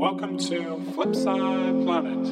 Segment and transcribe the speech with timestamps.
[0.00, 2.24] Welcome to Flipside Planet.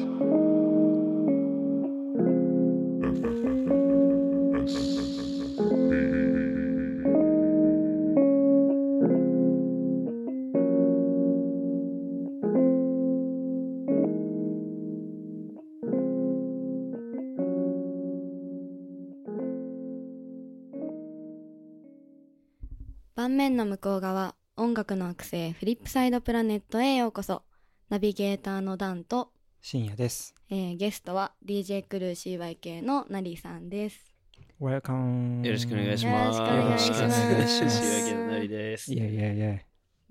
[23.15, 27.43] “盤面の向こう側音楽の惑星フリップサイドプラネットへようこそ
[27.89, 29.31] ナビゲーターのダンと、
[29.63, 30.35] 深夜です。
[30.51, 34.13] えーゲストは DJ クルー CYK のナリさんです。
[34.61, 35.43] Welcome.
[35.43, 36.39] よろしくお願いします。
[36.39, 38.93] よろしくお願いしますよろしくお願いします仕上げのなりです。
[38.93, 39.59] いやいやいや、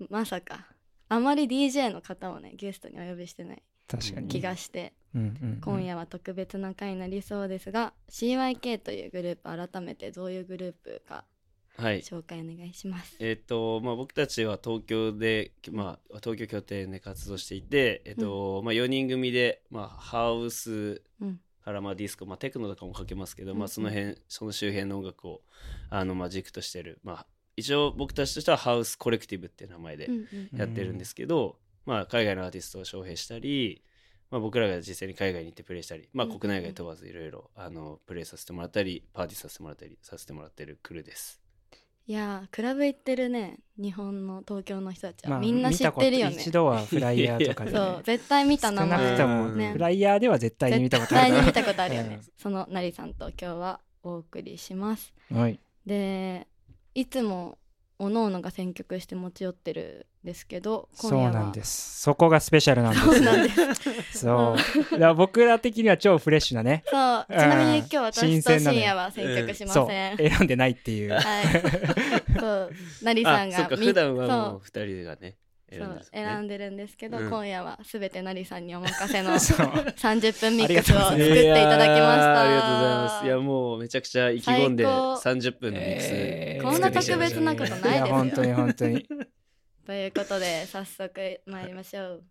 [0.09, 0.67] まさか
[1.07, 4.27] あまり DJ の方をねゲストにお呼びしてない確かに。
[4.27, 11.23] 気がして、うんうんうん今夜は特別な回になりそうですが CYK というグループ改めてどういうグループか
[11.79, 12.01] はい。
[12.01, 13.15] 紹介お願いします。
[13.19, 25.41] えっ、と、まあ、僕たちは東京で、まあ、東京拠点で活動していて、えっ、と、まあ、4人組で、まあ、ハウスうんから、まあ、ディスコ、まあ、テクノとかもかけますけど、うんまあ、その辺、その周辺の音楽を、
[25.89, 27.25] あの、まあ、軸としてる、まあ、
[27.59, 30.17] 一応僕たちとしてはハウスコレクティブっていう名前でうんう
[30.55, 33.83] んやってるんですけど、まあ、海外のアーティストを招聘したり、
[34.31, 41.41] まあ、僕らが実際に海外に行ってプレイしたり、まあ、うんうん国内外問わずいろいろあのプレイさせてもらったりパーティーさせてもらったりさせてもらってるクルーです。
[42.09, 46.37] いやークラブ行ってるね日本の東京の人たちは、まあみんな知ってるよね。
[46.39, 49.71] 一度はフライヤーとかで、 そう絶対見た名少な前くとも、ね。
[49.73, 52.31] フライヤーでは絶対に見たことある絶対に見たことあるよね、うん。
[52.35, 55.13] そのなりさんと今日はお送りします。
[55.31, 55.59] はい。
[55.85, 56.47] で
[56.95, 57.59] いつも
[58.01, 62.01] おのおのが選曲して持ち寄ってるんですけど今そうなんです。
[62.01, 63.05] そこがスペシャルなんです。
[63.05, 63.49] そうなんで
[64.13, 64.19] す。
[64.19, 64.57] そう。
[64.57, 66.83] だから僕ら的には超フレッシュなね。
[66.87, 67.25] そう。
[67.29, 69.87] ちなみに今日私と深夜は選曲しまそう。
[69.87, 71.11] せん、選んでないっていう。
[71.11, 71.23] はい。
[72.39, 72.71] そう。
[73.03, 73.69] なりさんあそっか。
[73.71, 74.61] がみ普段はもそうう。
[74.63, 75.35] 二人がね
[75.69, 76.23] 選そうんでるんですね。
[76.23, 77.29] 選んでるんですけど、うん。
[77.29, 79.67] 今夜はすべてなりさんにお任せの そう。
[79.67, 83.25] 30分ミックスをあ作っていただきました、いやーありがとうございます。
[83.25, 85.13] いやもうめちゃくちゃ意気込んで最高。
[85.15, 88.07] 30分のミックス、えーこんな特別なことないですよ。
[88.07, 89.07] 本当に本当に。
[89.85, 92.23] ということで早速参りましょう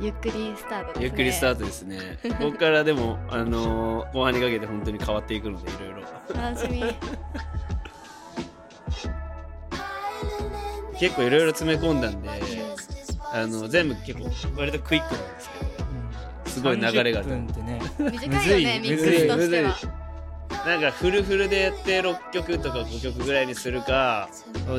[0.00, 1.98] ゆっくりスタートですねゆっくりスタートですね。
[2.38, 6.40] ここ からでもあのー後半にかけて本当に変わっていくのでいろいろ。
[6.42, 6.82] 楽しみ
[10.98, 12.28] 結構いろいろ詰め込んだんで、
[13.32, 17.30] あの全部結構割とクイックなんですけど、すごい流れがあ30る。
[17.36, 17.80] 分ってね。
[17.98, 19.88] 短いよねミックむずいスとしてはむず
[20.66, 24.28] なんかフルフルでやって6曲とか5曲ぐらいにするか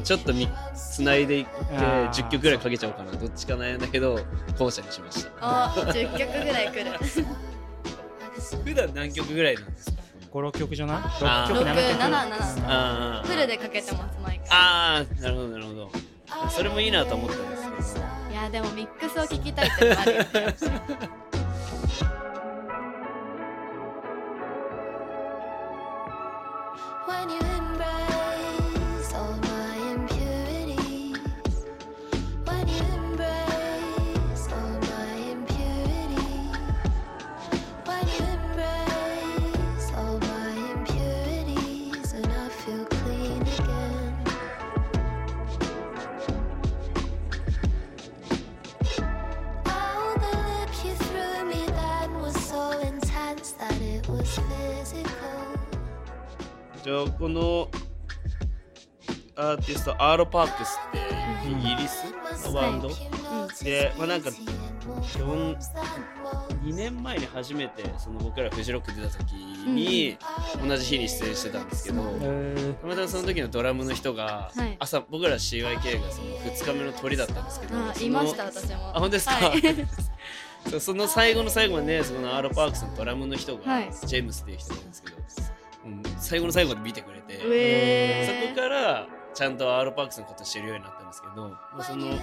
[0.04, 2.14] ちょっとみつないでいってあー。
[2.14, 3.12] 10曲ぐらいかけちゃおうかな。
[3.14, 4.20] どっちか悩んだけど
[4.60, 5.30] 後者にしました。
[5.78, 6.92] お10曲ぐらい来る。
[8.66, 9.98] 普段何曲ぐらいなんですか
[10.34, 10.98] ？5、6曲じゃない？
[11.22, 11.80] あ ?6 ー曲、7曲。
[11.80, 13.28] 677あー。
[13.28, 15.92] フルでかけてます毎回あーなるほどなるほど。
[16.50, 18.06] それもいいなと思ったんですけど。
[18.32, 20.28] いやでもミックスを聞きたいってのもあるよね
[53.60, 55.47] that it was physical.
[56.88, 57.68] じゃあこの
[59.36, 62.06] アーティストアーロ・パークスってイギリス？
[62.48, 62.88] のバンド、
[63.62, 65.54] で、まあ、なんか基本
[66.64, 70.18] 2年前に初めてその僕らフジロック出た時に
[70.66, 74.78] 同じ日に出演してたんですけど、えたまたまその時のドラムの人が、はい。
[74.80, 78.92] 朝僕ら CYK がその2日目の鳥だったんですけどいました私も。
[78.96, 79.62] あ本当ですか、はい。
[80.80, 83.90] その最後の最後まで、そのアーロ・パークスのドラムの人が、はい。
[84.06, 85.57] ジェームスっていう人なんですけど、うん
[86.20, 92.14] 最後の最後まで見てくれて、うえそこからちゃんとアーロ・パークスのことを知るようになったんですけど、まあ、その、ま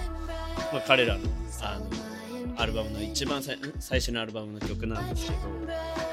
[0.79, 1.21] あ、彼らの
[1.61, 5.49] あのアルバムの一番最ん最初のアルバムの曲なんですけど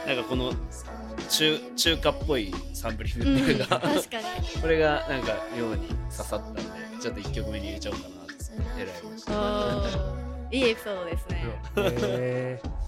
[0.06, 0.52] なんかこの
[1.28, 4.60] 中中華っぽいサンプリングっていうか、確かに。
[4.60, 6.62] これがなんか妙に刺さったんで
[7.00, 10.22] ちょっと1曲目に入れちゃおうかなと選びました。
[10.50, 12.81] いいエピソードですね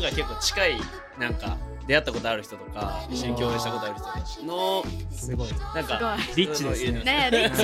[0.00, 0.80] ーえ今回結構近い
[1.18, 1.56] なんか
[1.86, 5.48] 出会ったことある人とか一緒に共演したことある人たちのーすごい。
[5.74, 7.04] なんかすリッチですね。
[7.04, 7.62] ねえリッチ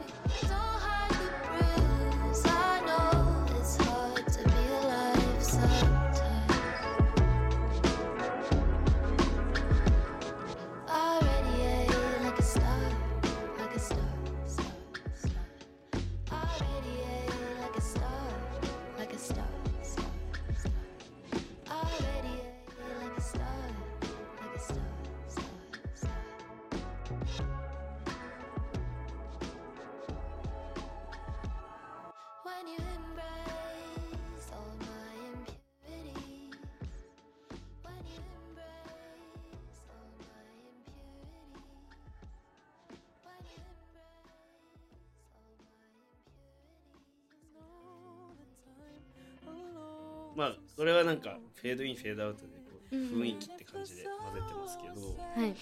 [50.41, 54.95] まあこれはなんかフェードインフェードアウトでこううん雰囲気って感じで混ぜてますけど、
[55.39, 55.55] はい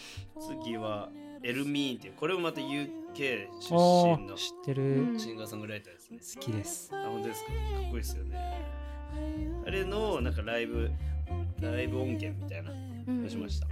[0.63, 1.09] 次は
[1.43, 7.51] エルミーンっていうこれもまた UK 出お身のー知ってる、うんシンガーソングライターですね、好きですあ本当ですか？
[7.51, 8.37] かっこいいですよね。
[9.67, 10.89] あれのなんかライブ
[11.59, 13.23] ライブ音源みたいなうん。
[13.23, 13.67] のしました、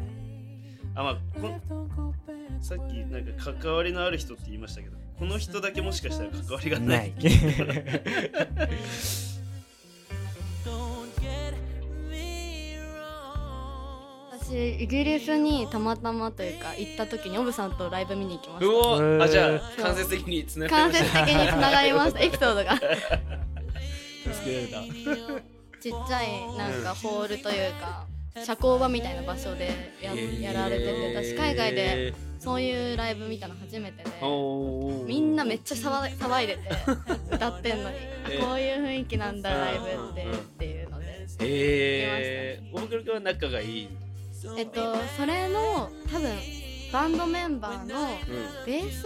[0.95, 1.59] あまあこ
[2.59, 7.13] さっきなんか関わりのある人って言いましたけどこの人だけもしかしたら関わりがなない
[14.57, 19.23] 私イギリスにたまたまというか行った時にオブさんとライブ見に行きましうおへー。
[19.23, 21.19] あじゃあ間接的につなた間がりました。
[21.19, 22.19] 接的につながりました。
[22.19, 22.75] エピソードが。
[22.75, 22.85] 助
[24.45, 24.81] けられた。
[25.79, 28.07] ちっちゃいなんかホールというか
[28.43, 29.69] 社交場みたいな場所で
[30.01, 34.09] や,、やられてて私海外でそういうライブ見たの初めてで。
[35.05, 36.61] みんなめっちゃ騒い騒いでて
[37.31, 41.27] 歌ってんのに、えーこういう雰囲気なんだうんライブってっていうので。
[41.39, 43.89] えー、大倉君は仲がいい、
[44.57, 46.31] えっとそれの多分
[46.91, 48.07] バンドメンバーのう
[48.65, 49.05] ベース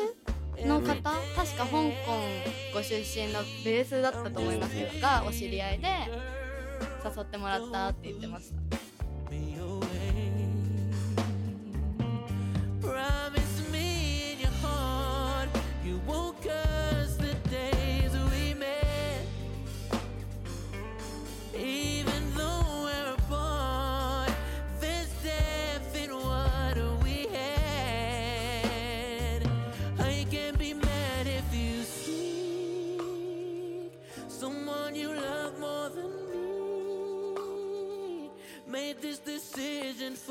[0.65, 1.13] の方、確か
[1.57, 1.91] 香港
[2.73, 5.87] ご出身のベースだったと思いますけどがお知り合いで
[7.03, 8.55] 誘ってもらったって言ってました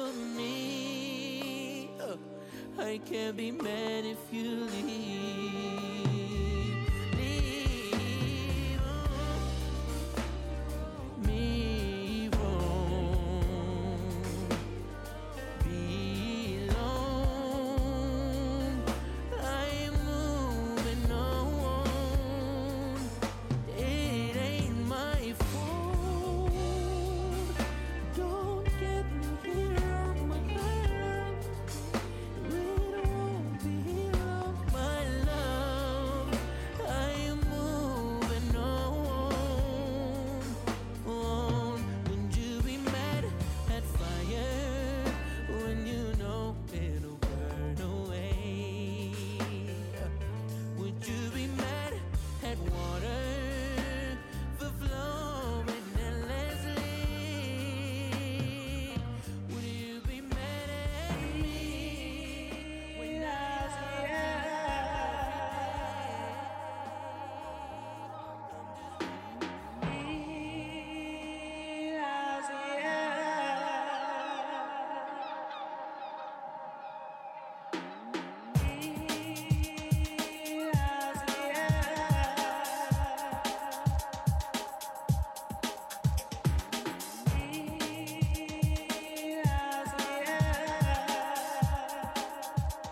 [0.00, 1.90] for me.
[2.78, 4.64] I can't be mad if you.
[4.64, 6.39] Leave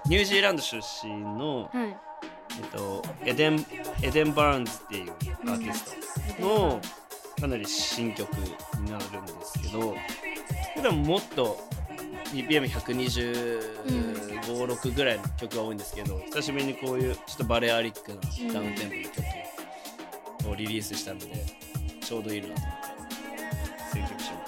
[0.08, 1.96] ニュージーランド出身の、はい
[2.60, 3.66] えっと、エデン
[4.02, 5.94] エデン・バーンズっていうアーティス
[6.36, 6.80] トの
[7.38, 9.94] かなり新曲になるんですけど
[10.76, 11.58] 普段もっと
[12.32, 13.60] BPM125、
[14.44, 18.16] 6ぐらいの曲が多いんですけど久しぶりにこういうちょっとバレアリックな
[18.52, 19.02] ダウンテンポの
[20.42, 21.44] 曲をリリースしたので
[22.00, 22.74] ちょうどいいなと思って
[23.92, 24.47] 選曲しまし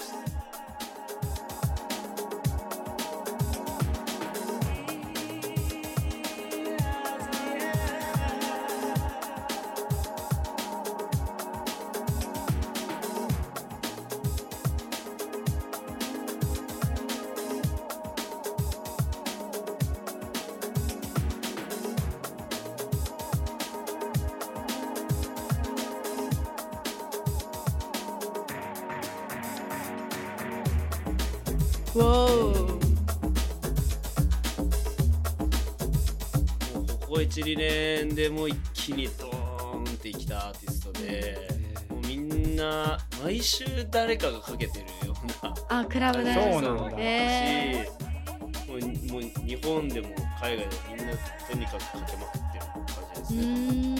[37.41, 41.47] 12年でもう一気にドーンってきたアーティストで
[41.89, 53.43] もうみんな毎週誰かがかけてるようなあクラブでそうなんだえしもうもう日本でも海外でもみんなとにかくかけまくってる感じですうね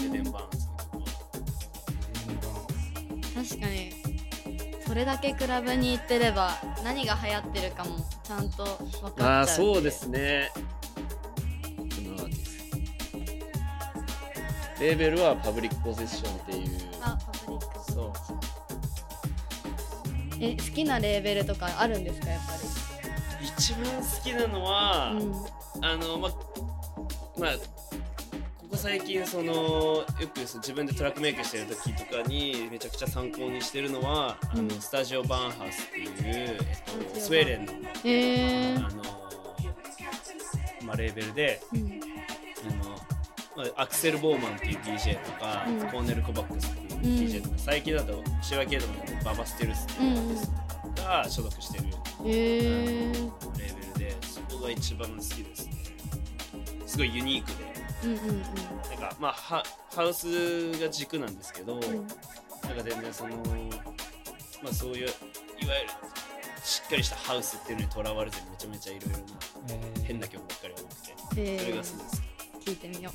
[0.04, 0.50] エデン・バーン
[3.42, 4.02] ズ確かに。
[4.86, 6.50] それだけクラブに行ってれば
[6.84, 10.50] 何が流行ってるかもちゃんと分かっちゃうっていああそうですね
[14.82, 16.68] レーベルはパブリックポゼッションっていう。
[17.02, 18.12] あパブリックそう。
[20.40, 22.52] え好きなレーベルとかあるんですかやっぱ
[23.40, 25.34] 一番好きなのは、り、うん、
[25.84, 26.28] あのま
[27.38, 27.52] まあ
[28.58, 34.66] ここ最近そのよくその自分でトラックメイクしてる時とかにめちゃくちゃ参考にしてるのは、あうん。
[34.66, 37.72] のスタジオバーンハウスっていう、えっと、スウェーデンの
[38.02, 38.88] へえあの、
[40.84, 41.76] まあ、レーベルでう
[43.76, 45.80] アクセル・ボーマンっていう DJ とか、うん。
[45.90, 48.92] コーネル・コバックスっていう DJ とか、最近だとシワケドの
[49.24, 50.50] ババ・ステルスっていうアーティス
[50.94, 51.84] トが所属してる
[52.24, 53.12] へえレー
[53.54, 55.72] ベルでそこが一番好きですね。
[56.86, 57.72] すごいユニークで。
[58.04, 59.62] うんうんなんかまあハ
[59.94, 61.80] ハウスが軸なんですけど、うん。
[61.80, 62.08] なんか
[62.84, 63.36] 全然その
[64.62, 65.10] まあそういういわ
[65.60, 65.90] ゆる
[66.64, 69.24] しっかりしたハウスっていうのにとらわれずにめちゃめちゃいろいろな
[69.70, 70.04] えー。
[70.04, 72.12] 変な曲ばっかり多くてへえそれがすごい好
[72.60, 73.10] き聞いてみよ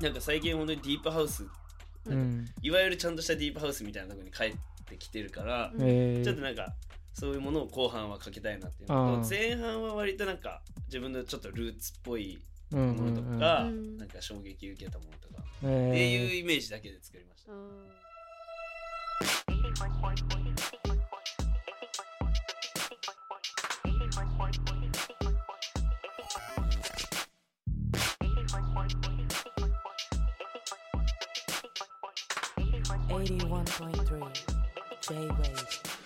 [0.00, 1.44] なんか最近本当にディープハウス
[2.06, 2.46] うん。
[2.62, 6.24] いわゆるちゃんとしたディープハウスみたいなところに帰ってきてるから、えー。
[6.24, 6.74] ちょっとなんか
[7.12, 9.30] そういうものを後半はかけたいなっていうあのとー。
[9.30, 12.38] 前半は割となんか自分のちょっとルーツっぽい
[12.72, 17.52] うんうんものうんとか、うんなんか衝撃受けたものとか、えってーいうイメージだけで作りました。
[33.20, 35.99] 81.3 J-Wave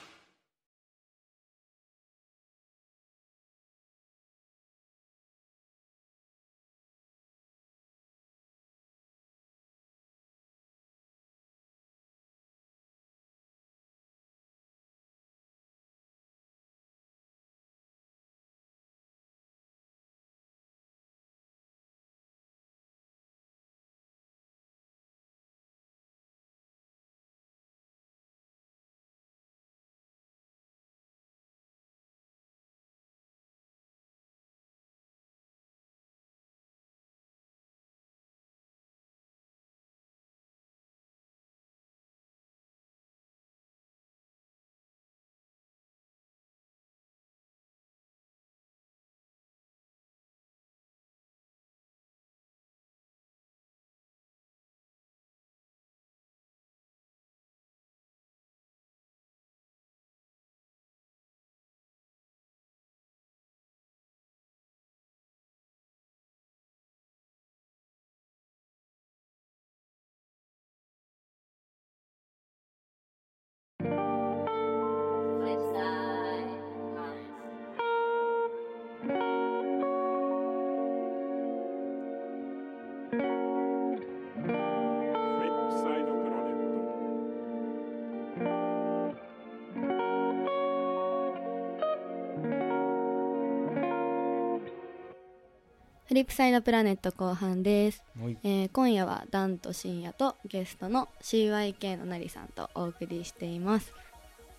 [96.14, 98.04] フリップサイドプラネット後半です、
[98.44, 103.92] えー今夜はダンと深夜とゲストの CYK のなりさんとお送りしています。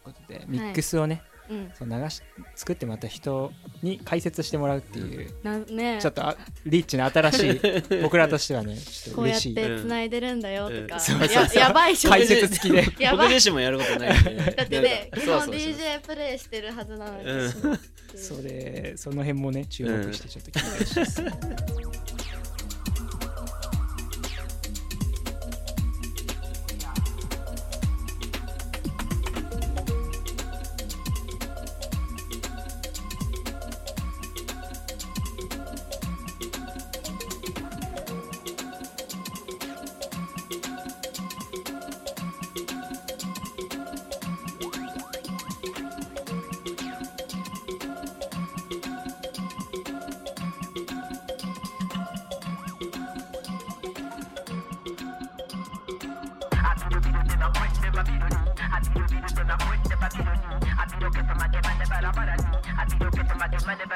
[0.03, 1.71] 個でミックスをね、うん。
[1.73, 2.21] そう流し
[2.55, 6.35] 作ってもらった人に解説してもらうっていうなねちょっとあ
[6.65, 7.61] リッチな新しい
[8.01, 10.87] 僕らとしてはねちょっとこうやっ嬉しいて繋いでるんだよとうん。
[10.87, 12.87] か、そうそうややばいし解説付きで。
[13.03, 13.27] やばい。
[13.27, 14.35] 僕自身もやることないんで。
[14.55, 17.79] だってね基本 DJ プレイしてるはずなのに、うん。
[18.15, 21.21] それその辺もね注目してちょっと聞いてほしいです、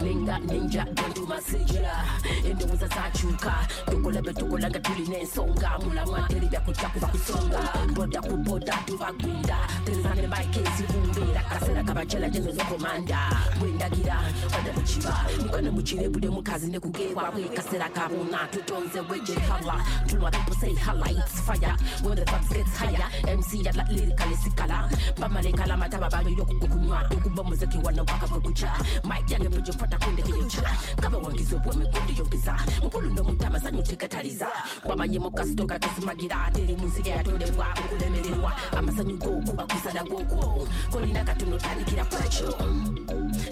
[0.00, 2.04] ninga ninja ndotumasigila
[2.44, 3.54] endowooza zakyuka
[3.90, 7.60] tukola byetukola nga tulina ensonga mulamu ate eri byakujja kuba kusonga
[7.94, 13.18] boda ku boda tubagwira terezane baika ezibumbeera kaseera kabacela gyezo zokomanda
[13.58, 14.16] bwendagira
[14.52, 20.74] bada mukiba mukane mukire bude mukazi ne kugeebwa bwekaseera kabuna tutonze bwejekala tulwa people say
[20.74, 21.76] highlights fire.
[22.02, 24.88] When the thoughts gets higher mc yala lirikale sikala.
[25.20, 28.70] Bamalekala mataba bayoyokukukunywa okuba muziki wano paka kwekuca
[29.04, 34.48] mike byojokwata kwende kyoyokya kabawangiza obwome kuliyobiza mukulu n'omuto amazanyu tegataliza
[34.84, 42.04] wamanye mukasito gatazimagira ateri mu nsi gyeyatondebwa okulemererwa amazanyu gokuba kusala gwokwo kolina katono tandikira
[42.04, 42.48] kwakyo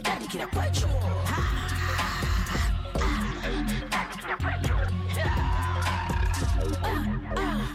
[0.02, 0.88] tandikira kwakyo
[3.90, 4.76] tandikira kwakyo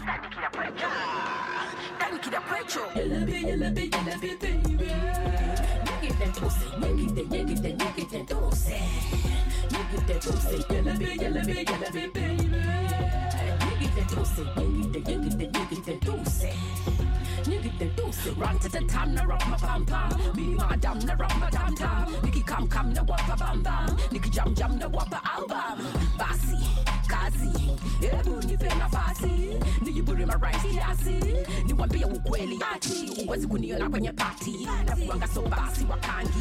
[0.06, 0.88] tandikira kwakyo
[1.98, 5.75] tandikira kwakyo yalabe yalabe yalabe baby
[6.18, 6.66] that pussy.
[6.80, 8.74] You get the you get that, you get that pussy.
[9.70, 10.74] You get that pussy.
[10.74, 12.44] Yalla be, yalla be, yalla be, baby.
[12.44, 14.42] You get that pussy.
[14.42, 16.52] You get the you get that, you get pussy.
[17.50, 18.26] You get the dose.
[18.36, 20.10] Run to the time, na rock my pam pam.
[20.34, 22.12] Me dam, na rock my tam tam.
[22.24, 23.96] Nicky come come, na wapa bam bam.
[24.10, 25.86] Nicky jam jam, na wapa album.
[26.18, 26.85] Bassy.
[27.06, 27.50] Kazi.
[28.00, 29.30] Hebu nipe nafasi
[29.82, 31.34] nijiburi maraisi kiasi.
[31.66, 36.38] Niwambie ukweli ati uwezi kuniona kwenye pati na kuanga so basi wakangi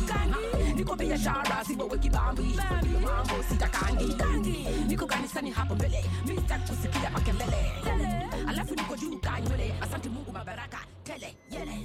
[0.75, 2.59] niko biashara siwewe kibambi.
[2.81, 4.15] Ndiyo mambo sitakangi.
[4.87, 7.71] Niko kanisani hapo mbele mista kusikia makelele.
[8.47, 10.77] Alafu niko juu kanywele asante mungu mabaraka.
[11.03, 11.79] Tele yele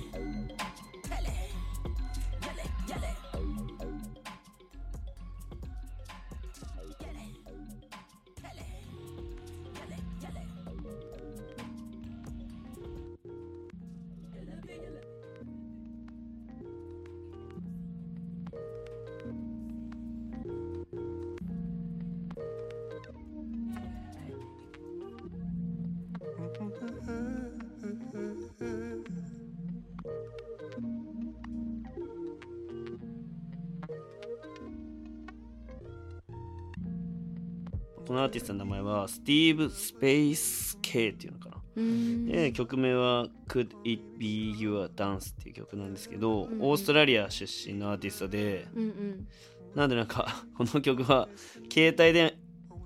[38.30, 41.56] ーティストの名前はスティーブ・スペース K っていうのかな。
[41.76, 42.26] うん。
[42.26, 49.28] で曲名は「Could It Be Your Dance」っていう曲なんですけど、うんオーストラリア出身のアーティストでうんうん。
[49.74, 51.28] なんでなんか この曲は
[51.72, 52.36] 携帯で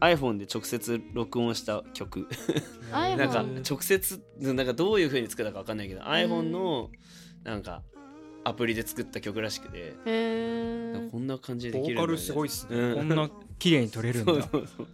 [0.01, 2.29] iPhone で直接録音した曲。
[2.91, 6.91] なんか直接なんかどういう風に作ったか分かんないけど、iPhone の
[7.43, 7.83] なんか
[8.45, 14.33] アプリで作った曲らしくて、こんな感じでできるんだ、ボーカルすごいっすね、うんこんな綺麗に撮れるんだ。
[14.33, 14.87] そうそうそう。
[14.87, 14.93] で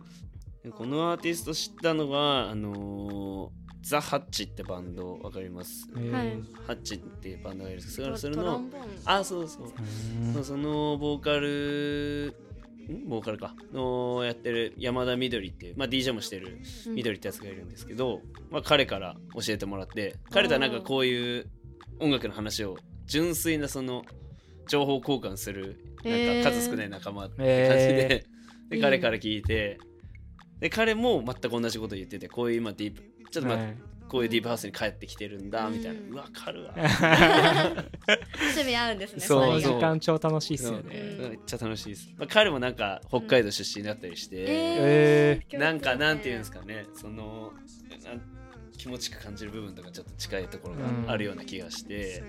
[0.76, 5.88] このアーティスト知ったのはあのーザ・ハッチってバンドわかります？
[5.94, 8.62] ハッチっていうバンドがいるんですけトどそれの
[9.06, 9.72] あそうそう。
[10.22, 12.34] うんそうそのボーカル
[12.92, 13.08] ん？
[13.08, 13.54] ボーカルか。
[13.72, 16.94] のやってる山田みどりっていう、まあ、DJ もしてるうん。
[16.94, 18.20] みどりってやつがいるんですけど、
[18.50, 21.50] まあ、彼から教えてもらって彼とはなんかこういう
[22.00, 24.02] 音楽の話を純粋なその
[24.68, 27.36] 情報交換するなんか数少ない仲間って
[27.68, 28.76] 感じで,、えー。
[28.76, 29.78] で彼から聞いて
[30.60, 33.76] で彼も全く同じこと言っててこういう今ディープちょっとまあ、はい。
[34.08, 36.90] こういうディープハウスに帰ってきてるんだみたいな、うんうわかるわ趣
[38.62, 39.60] 味合うんですねそう。
[39.60, 41.26] 時間超楽しいっすよね、う。
[41.28, 41.30] ん。
[41.30, 45.58] めっちゃ楽しいです、まあ、彼もなんか北海道出身だったりして、えー。
[45.58, 46.86] なんかなんていうんですかね。
[46.92, 47.52] その
[48.76, 50.74] 気持ちく感じる部分とかちょっと近いところ
[51.06, 52.24] があるような気がして、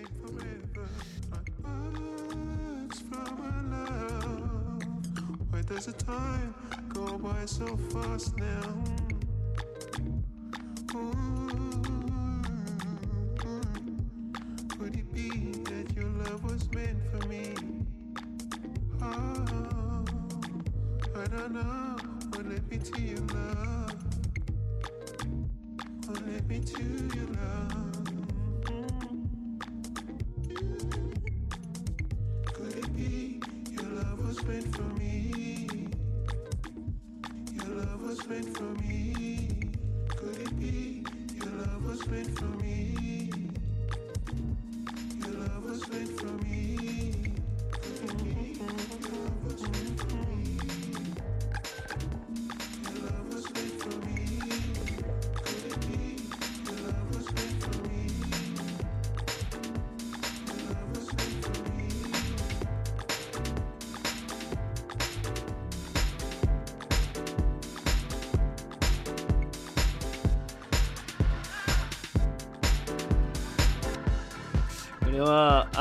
[5.61, 6.55] Why does the time
[6.89, 8.83] go by so fast now?
[14.79, 17.53] Could it be that your love was meant for me?
[19.03, 20.03] Oh,
[21.15, 21.95] I don't know
[22.31, 23.93] what led me to your love.
[26.07, 26.83] What led me to
[27.15, 28.05] your love?
[32.45, 35.20] Could it be your love was meant for me?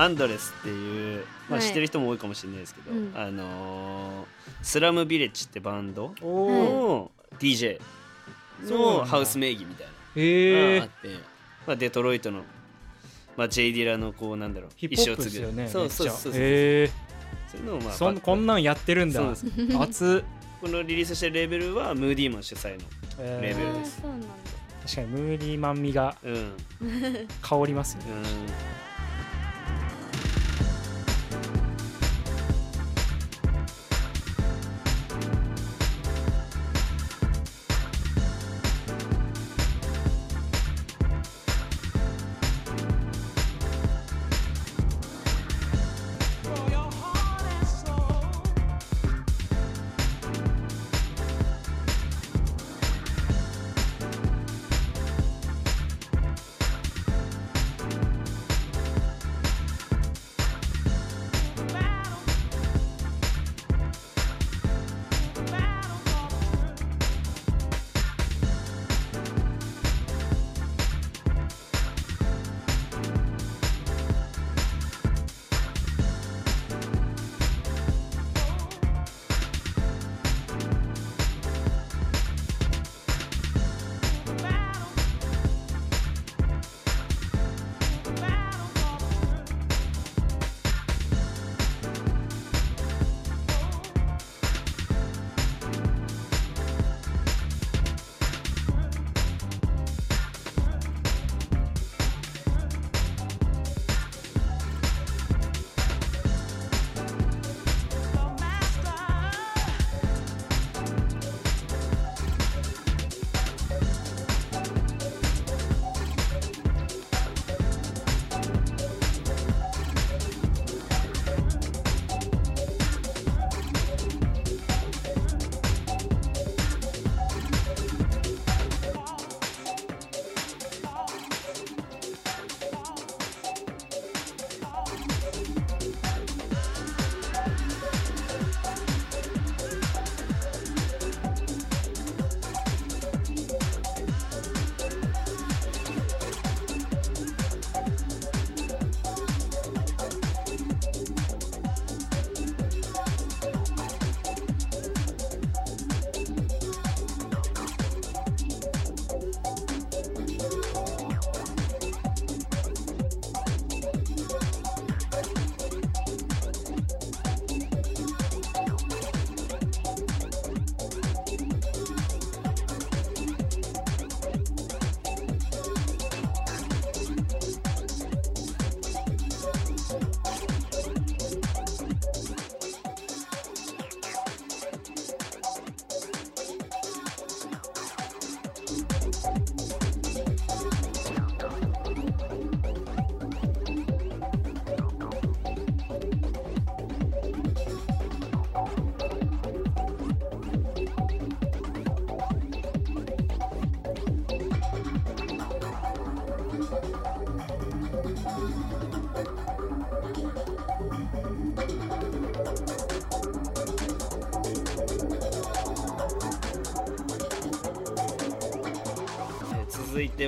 [0.01, 1.67] アンドレスっていう、まあ、はい。
[1.67, 3.13] 知ってる人も多いかもしれないですけど、うん。
[3.15, 4.27] あのー
[4.63, 6.15] スラムビレッジってバンド？
[6.23, 7.81] おお、の DJ
[8.67, 8.99] そうなんだ。
[9.01, 9.93] のハウス名義みたいな。
[10.17, 11.09] えのがあって、
[11.67, 12.43] まあ、デトロイトの、
[13.37, 16.91] まあ、J・ ディラのこうなんだろうヒップホップですよねそうそうそうそう、え
[17.49, 19.21] そういうのをまあそんこんなんやってるんだ。
[19.21, 20.41] そうです熱っ。
[20.61, 22.85] このリリースしてるレーベルはムーディーマン主催の
[23.19, 23.43] えー。
[23.43, 24.01] レベルです。
[24.03, 24.27] そうなんだ。
[24.83, 26.33] 確かにムーディーマン味がうん。
[26.35, 26.55] うん
[27.41, 28.07] 香りますよね「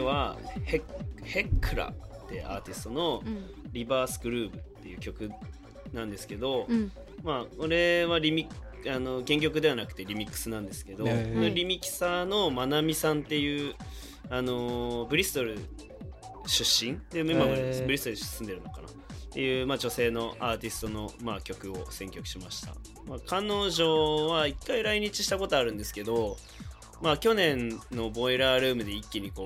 [0.05, 0.83] はヘッ
[1.25, 1.93] ヘックラ
[2.27, 5.31] ってアーティストのうん「リバースグルーブ」っていう曲
[5.93, 6.93] なんですけど、うん。
[7.23, 8.49] まあ俺はリミ
[8.91, 13.75] あの原曲ではなくてリミックスなんですけど、リミキサーのまなみさんっていう
[14.29, 15.57] あのブリストル
[16.47, 16.99] 出身？
[17.11, 18.89] で今ブリストルに住んでるのかな？
[18.89, 22.75] っていう、まあ、女性のアーティストの、まあ、曲を選曲しました、
[23.07, 26.37] まあ、彼女は一回来日したことあるんですけど
[27.03, 29.45] まあ去年のボイラールームで一気にこ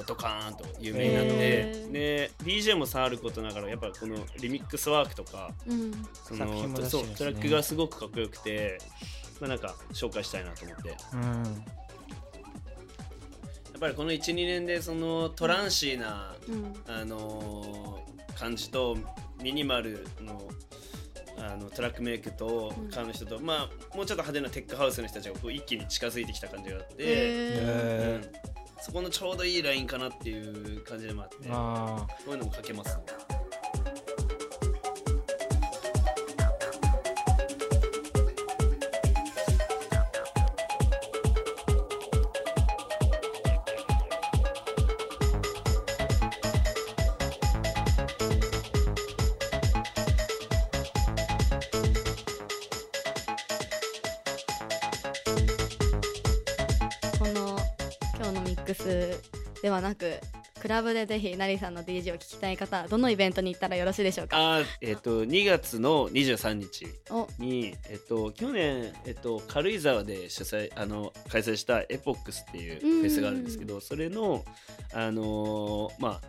[0.00, 5.92] うドカーンと有名になってで DJ も触ることながらやっぱこのリミックスワークとかうん。
[6.12, 8.78] そ作品ものそうトラックがすごくかっこよくて、
[9.40, 10.88] まあ、なんか紹介したいなと思って。
[10.90, 11.42] やうん。
[13.76, 16.74] っぱりこの12年でそのトランシーな、うん。
[16.86, 18.96] あのー感じと
[19.42, 20.40] ミニマルの
[21.40, 22.90] あのトラックメイクとうん。
[22.90, 27.64] 彼の人と、まあもうちょっと派手なテックハウスの人たちがこう一気に近づいてきた感じがあって、う
[28.18, 28.22] ん。
[28.80, 33.02] そこのちょうどいいラインかなっていう感じでもあってこういうのもかけますね
[59.88, 60.14] なく
[60.60, 64.36] クラブでぜひナリさんの DJ を聞きたい方はどのイベントに行ったらよろしいでしょうか？
[64.36, 67.28] あーえっ、と2月の23日お。
[67.38, 74.44] に、えっと、去年、えっと、軽井沢で主催あの開催したエポックスっていうフェスがあるんですけど、それの、
[74.92, 76.20] あのーまあ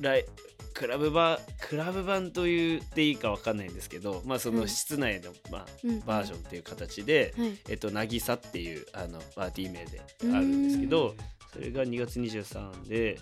[0.00, 0.24] ライ
[0.72, 4.56] クラブ版クラブ版と言っていいかわかんないんですけど、まあ、そうん。
[4.56, 7.52] の室内の、まあうんバージョンっていう形で「はい。
[7.68, 11.14] えっと、渚っていうあのパーティー名であるんですけど
[11.54, 13.18] それが2月23で、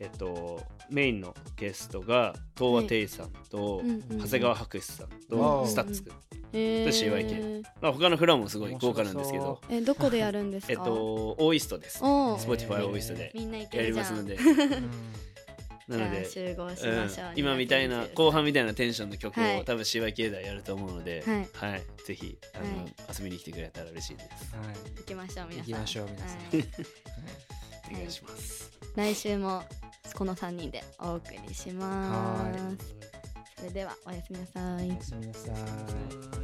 [0.00, 5.66] えっと、メインのゲストが東和テイさんと、長谷川白紙さんわとお。
[5.66, 6.12] STUTS くん。
[6.54, 6.86] へー。
[6.86, 10.72] CYK まあ、他のフロアもすごい豪華なんですけど、えどこでやるんですか？
[10.72, 11.98] えっと、 O-EAST です。
[12.02, 12.38] おー。
[12.38, 13.32] Spotify O-EAST で。
[13.72, 14.38] やりますので、
[15.86, 19.60] なので、集合しうんましょう、今みたいな、後半みたいなテンションの曲はい。
[19.60, 21.70] を多分 CYK ではやると思うので、はい。
[21.72, 22.94] はい、ぜひあの、はい。
[23.18, 24.54] 遊びに来てくれたら嬉しいです。
[24.56, 24.98] はい。
[25.00, 25.72] 行きましょう皆さん。
[25.72, 26.38] 行きましょう皆さん。
[26.38, 26.64] はい
[27.90, 28.70] お願いします。
[28.96, 29.62] 来週も
[30.14, 32.58] この3人でお送りします。
[32.58, 32.72] は
[33.58, 34.90] それではおやすみなさい。
[34.90, 36.43] おやすみなさいは